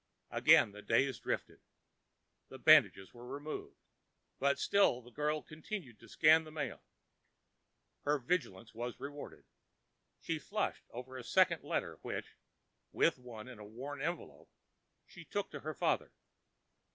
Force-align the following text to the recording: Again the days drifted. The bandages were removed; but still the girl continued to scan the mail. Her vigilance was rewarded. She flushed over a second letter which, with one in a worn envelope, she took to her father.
Again 0.31 0.71
the 0.71 0.81
days 0.81 1.19
drifted. 1.19 1.59
The 2.49 2.57
bandages 2.57 3.13
were 3.13 3.27
removed; 3.27 3.77
but 4.39 4.57
still 4.57 4.99
the 5.03 5.11
girl 5.11 5.43
continued 5.43 5.99
to 5.99 6.09
scan 6.09 6.43
the 6.43 6.49
mail. 6.49 6.81
Her 8.05 8.17
vigilance 8.17 8.73
was 8.73 8.99
rewarded. 8.99 9.43
She 10.19 10.39
flushed 10.39 10.85
over 10.89 11.17
a 11.17 11.23
second 11.23 11.63
letter 11.63 11.99
which, 12.01 12.39
with 12.91 13.19
one 13.19 13.47
in 13.47 13.59
a 13.59 13.63
worn 13.63 14.01
envelope, 14.01 14.49
she 15.05 15.23
took 15.23 15.51
to 15.51 15.59
her 15.59 15.75
father. 15.75 16.11